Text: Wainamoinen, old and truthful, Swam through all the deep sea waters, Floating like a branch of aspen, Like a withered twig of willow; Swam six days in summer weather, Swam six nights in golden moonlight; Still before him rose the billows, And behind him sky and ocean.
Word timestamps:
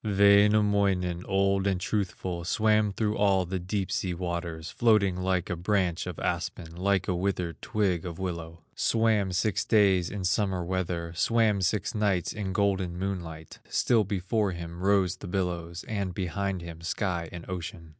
Wainamoinen, 0.03 1.23
old 1.27 1.67
and 1.67 1.79
truthful, 1.79 2.43
Swam 2.43 2.91
through 2.91 3.15
all 3.19 3.45
the 3.45 3.59
deep 3.59 3.91
sea 3.91 4.15
waters, 4.15 4.71
Floating 4.71 5.17
like 5.17 5.47
a 5.47 5.55
branch 5.55 6.07
of 6.07 6.17
aspen, 6.17 6.75
Like 6.75 7.07
a 7.07 7.13
withered 7.13 7.61
twig 7.61 8.03
of 8.03 8.17
willow; 8.17 8.63
Swam 8.73 9.31
six 9.31 9.63
days 9.63 10.09
in 10.09 10.23
summer 10.25 10.65
weather, 10.65 11.13
Swam 11.13 11.61
six 11.61 11.93
nights 11.93 12.33
in 12.33 12.51
golden 12.51 12.97
moonlight; 12.97 13.59
Still 13.69 14.03
before 14.03 14.53
him 14.53 14.81
rose 14.81 15.17
the 15.17 15.27
billows, 15.27 15.83
And 15.87 16.15
behind 16.15 16.63
him 16.63 16.81
sky 16.81 17.29
and 17.31 17.47
ocean. 17.47 17.89